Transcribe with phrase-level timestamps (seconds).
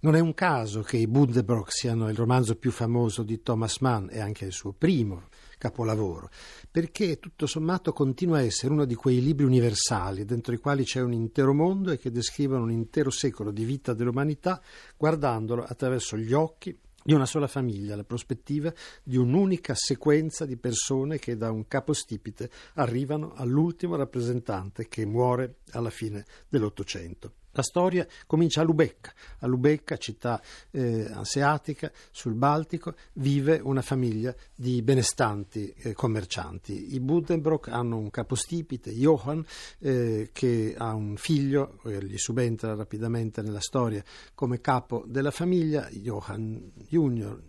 [0.00, 4.06] Non è un caso che i Buddenbrock siano il romanzo più famoso di Thomas Mann
[4.10, 5.24] e anche il suo primo
[5.58, 6.30] capolavoro,
[6.70, 11.00] perché tutto sommato continua a essere uno di quei libri universali dentro i quali c'è
[11.00, 14.62] un intero mondo e che descrivono un intero secolo di vita dell'umanità
[14.96, 18.72] guardandolo attraverso gli occhi di una sola famiglia, la prospettiva
[19.02, 25.90] di un'unica sequenza di persone che da un capostipite arrivano all'ultimo rappresentante che muore alla
[25.90, 27.32] fine dell'Ottocento.
[27.58, 29.12] La storia comincia a Lubecca.
[29.40, 30.40] A Lubecca, città
[30.70, 36.94] eh, anseatica sul Baltico, vive una famiglia di benestanti eh, commercianti.
[36.94, 39.40] I Buddenbrock hanno un capostipite, Johann,
[39.80, 44.04] eh, che ha un figlio, eh, gli subentra rapidamente nella storia
[44.36, 47.42] come capo della famiglia, Johann Junior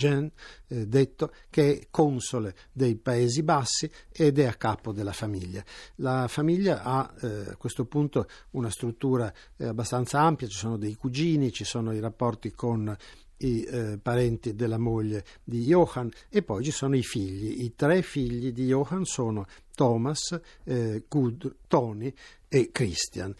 [0.00, 0.30] Jean,
[0.68, 5.62] eh, detto, che è console dei Paesi Bassi ed è a capo della famiglia.
[5.96, 10.94] La famiglia ha eh, a questo punto una struttura eh, abbastanza ampia, ci sono dei
[10.94, 12.96] cugini, ci sono i rapporti con
[13.42, 17.62] i eh, parenti della moglie di Johann e poi ci sono i figli.
[17.62, 22.12] I tre figli di Johann sono Thomas, eh, Gud, Tony
[22.52, 23.32] e Christian,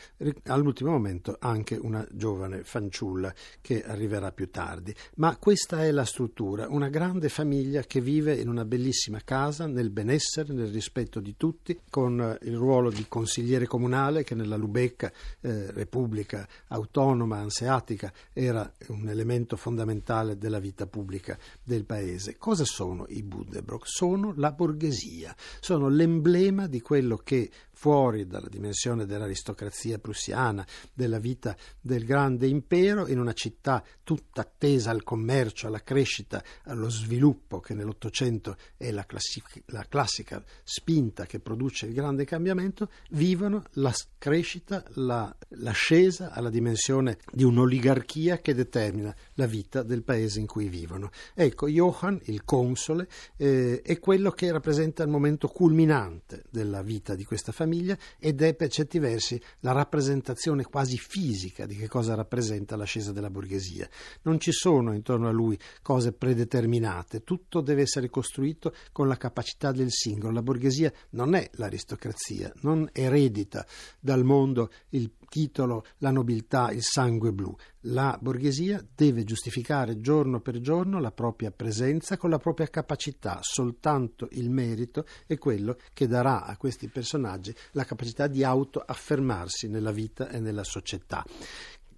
[0.44, 4.94] all'ultimo momento anche una giovane fanciulla che arriverà più tardi.
[5.16, 9.90] Ma questa è la struttura, una grande famiglia che vive in una bellissima casa, nel
[9.90, 15.72] benessere, nel rispetto di tutti, con il ruolo di consigliere comunale che nella Lubecca, eh,
[15.72, 22.36] repubblica autonoma, anseatica, era un elemento fondamentale della vita pubblica del paese.
[22.38, 23.88] Cosa sono i Budebrock?
[23.88, 27.50] Sono la borghesia, sono l'emblema di quello che
[27.80, 34.90] fuori dalla dimensione dell'aristocrazia prussiana, della vita del grande impero, in una città tutta attesa
[34.90, 41.40] al commercio, alla crescita, allo sviluppo, che nell'Ottocento è la, classic- la classica spinta che
[41.40, 49.14] produce il grande cambiamento, vivono la crescita, la, l'ascesa alla dimensione di un'oligarchia che determina
[49.36, 51.08] la vita del paese in cui vivono.
[51.32, 57.24] Ecco, Johann, il console, eh, è quello che rappresenta il momento culminante della vita di
[57.24, 62.14] questa famiglia famiglia ed è per certi versi la rappresentazione quasi fisica di che cosa
[62.16, 63.88] rappresenta l'ascesa della borghesia.
[64.22, 69.70] Non ci sono intorno a lui cose predeterminate, tutto deve essere costruito con la capacità
[69.70, 70.32] del singolo.
[70.32, 73.64] La borghesia non è l'aristocrazia, non eredita
[74.00, 77.56] dal mondo il titolo, la nobiltà, il sangue blu.
[77.84, 83.38] La borghesia deve giustificare giorno per giorno la propria presenza con la propria capacità.
[83.40, 89.92] Soltanto il merito è quello che darà a questi personaggi la capacità di autoaffermarsi nella
[89.92, 91.24] vita e nella società.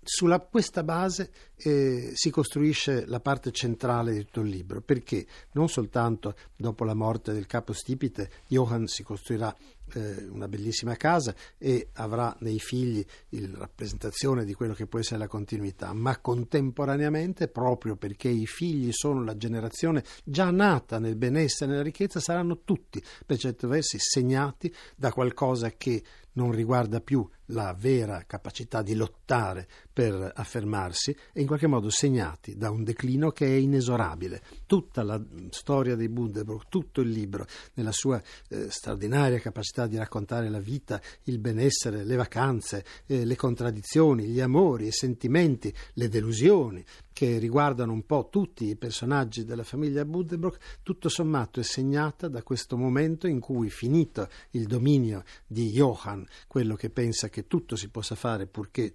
[0.04, 5.68] Sulla questa base eh, si costruisce la parte centrale di tutto il libro, perché non
[5.68, 9.54] soltanto dopo la morte del capo stipite Johann si costruirà
[9.94, 15.18] eh, una bellissima casa e avrà nei figli la rappresentazione di quello che può essere
[15.18, 21.66] la continuità, ma contemporaneamente, proprio perché i figli sono la generazione già nata nel benessere
[21.66, 26.02] e nella ricchezza, saranno tutti per certi versi segnati da qualcosa che
[26.34, 32.56] non riguarda più la vera capacità di lottare per affermarsi e in qualche modo segnati
[32.56, 34.42] da un declino che è inesorabile.
[34.66, 40.48] Tutta la storia dei Buddenbrook, tutto il libro, nella sua eh, straordinaria capacità di raccontare
[40.48, 46.84] la vita, il benessere, le vacanze, eh, le contraddizioni, gli amori, i sentimenti, le delusioni,
[47.22, 52.42] che riguardano un po' tutti i personaggi della famiglia Buddenbrook, tutto sommato è segnata da
[52.42, 57.90] questo momento in cui, finito il dominio di Johann, quello che pensa che tutto si
[57.90, 58.92] possa fare purché,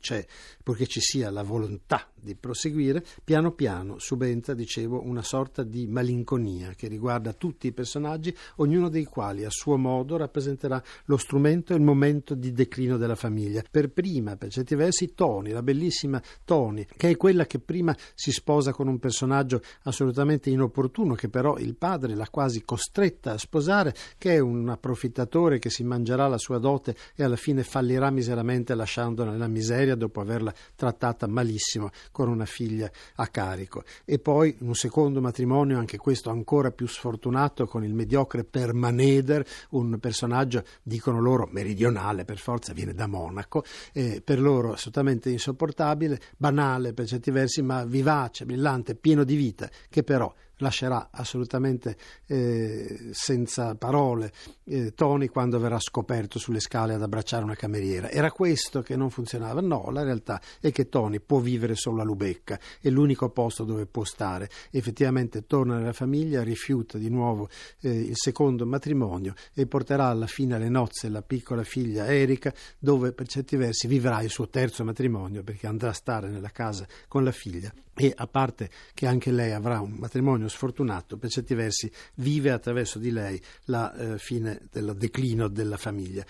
[0.62, 6.74] purché ci sia la volontà di proseguire, piano piano subentra, dicevo, una sorta di malinconia
[6.76, 11.78] che riguarda tutti i personaggi, ognuno dei quali a suo modo rappresenterà lo strumento e
[11.78, 13.64] il momento di declino della famiglia.
[13.70, 18.32] Per prima, per certi versi, Tony, la bellissima Tony, che è quella che prima si
[18.32, 23.94] sposa con un personaggio assolutamente inopportuno, che però il padre l'ha quasi costretta a sposare,
[24.18, 28.76] che è un approfittatore che si mangerà la sua dote e alla fine fallirà miseramente
[28.76, 33.84] lasciandola nella miseria dopo averla trattata malissimo con una figlia a carico.
[34.04, 40.00] E poi un secondo matrimonio, anche questo ancora più sfortunato, con il mediocre Permaneder, un
[40.00, 43.64] personaggio, dicono loro, meridionale per forza, viene da Monaco,
[43.94, 49.70] eh, per loro assolutamente insopportabile, banale per certi versi, ma vivace, brillante, pieno di vita,
[49.88, 54.32] che però lascerà assolutamente eh, senza parole
[54.66, 58.10] eh, Tony quando verrà scoperto sulle scale ad abbracciare una cameriera.
[58.10, 59.62] Era questo che non funzionava?
[59.62, 63.86] No, la realtà è che Tony può vivere solo a Lubecca, è l'unico posto dove
[63.86, 64.50] può stare.
[64.72, 67.50] Effettivamente torna nella famiglia, rifiuta di nuovo
[67.82, 73.12] eh, il secondo matrimonio e porterà alla fine alle nozze la piccola figlia Erika, dove
[73.14, 77.24] per certi versi vivrà il suo terzo matrimonio perché andrà a stare nella casa con
[77.24, 81.92] la figlia e a parte che anche lei avrà un matrimonio sfortunato, per certi versi
[82.16, 86.26] vive attraverso di lei la eh, fine del declino della famiglia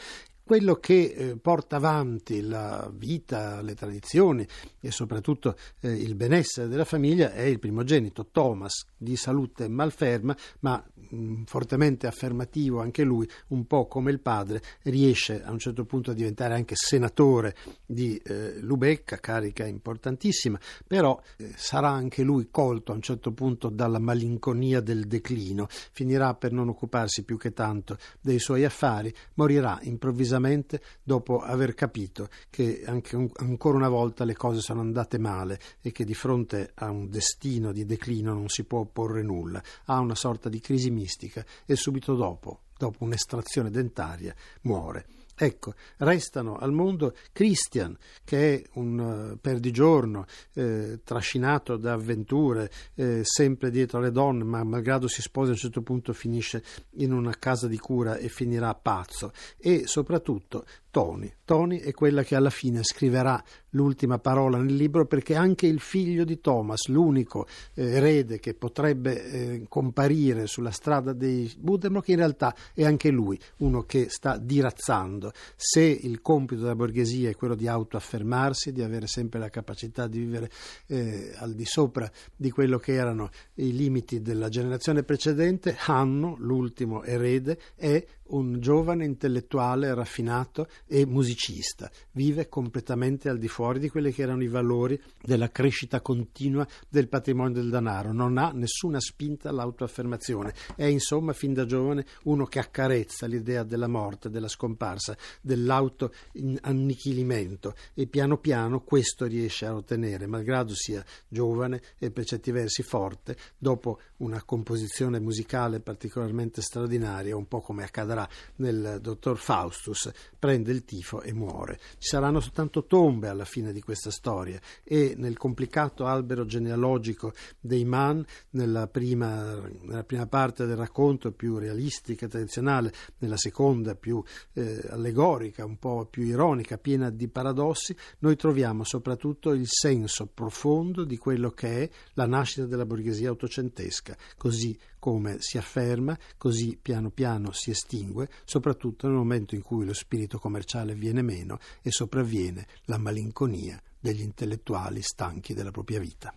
[0.47, 4.47] quello che eh, porta avanti la vita, le tradizioni
[4.79, 10.81] e soprattutto eh, il benessere della famiglia è il primogenito Thomas, di salute malferma, ma
[11.13, 16.11] mm, fortemente affermativo anche lui, un po' come il padre, riesce a un certo punto
[16.11, 17.53] a diventare anche senatore
[17.85, 20.57] di eh, Lubecca, carica importantissima,
[20.88, 21.21] però
[21.55, 26.69] sarà anche lui colto a un certo punto dalla malinconia del declino, finirà per non
[26.69, 33.30] occuparsi più che tanto dei suoi affari, morirà improvvisamente improvvisamente dopo aver capito che un,
[33.36, 37.72] ancora una volta le cose sono andate male e che di fronte a un destino
[37.72, 42.16] di declino non si può opporre nulla, ha una sorta di crisi mistica e subito
[42.16, 45.06] dopo, dopo un'estrazione dentaria, muore.
[45.39, 53.22] Ecco, restano al mondo Christian, che è un uh, perdigiorno eh, trascinato da avventure, eh,
[53.24, 56.63] sempre dietro alle donne, ma malgrado si sposi a un certo punto finisce
[56.95, 59.31] in una casa di cura e finirà pazzo.
[59.60, 60.66] E soprattutto
[60.97, 61.31] Tony.
[61.45, 63.41] Tony è quella che alla fine scriverà
[63.71, 67.45] l'ultima parola nel libro perché anche il figlio di Thomas, l'unico
[67.75, 73.39] eh, erede che potrebbe eh, comparire sulla strada dei Buddenbrook, in realtà è anche lui
[73.57, 75.31] uno che sta dirazzando.
[75.55, 80.17] Se il compito della borghesia è quello di autoaffermarsi, di avere sempre la capacità di
[80.17, 80.50] vivere
[80.88, 87.03] eh, al di sopra di quello che erano i limiti della generazione precedente, Hanno, l'ultimo
[87.03, 94.12] erede, è un giovane intellettuale raffinato e musicista, vive completamente al di fuori di quelli
[94.12, 99.50] che erano i valori della crescita continua del patrimonio del denaro, non ha nessuna spinta
[99.50, 107.75] all'autoaffermazione, è insomma fin da giovane uno che accarezza l'idea della morte, della scomparsa, dell'auto-annichilimento.
[107.94, 113.36] E piano piano questo riesce a ottenere, malgrado sia giovane e per certi versi forte,
[113.57, 120.85] dopo una composizione musicale particolarmente straordinaria, un po' come accadrà nel dottor Faustus, prende il
[120.85, 121.79] tifo e muore.
[121.97, 127.85] Ci saranno soltanto tombe alla fine di questa storia e nel complicato albero genealogico dei
[127.85, 128.21] Mann,
[128.51, 134.81] nella prima, nella prima parte del racconto più realistica e tradizionale, nella seconda più eh,
[134.89, 141.18] allegorica, un po' più ironica, piena di paradossi, noi troviamo soprattutto il senso profondo di
[141.18, 147.51] quello che è la nascita della borghesia ottocentesca, così come si afferma, così piano piano
[147.51, 152.97] si estingue, soprattutto nel momento in cui lo spirito commerciale viene meno e sopravviene la
[152.97, 156.33] malinconia degli intellettuali stanchi della propria vita.